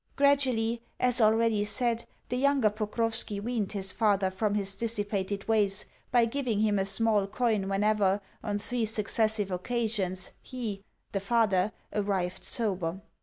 [0.15, 6.25] Gradually, as already said, the younger Pokrovski weaned his father from his dissipated ways by
[6.25, 12.99] giving him a small coin whenever, on three successive occasions, he (the father) arrived sober.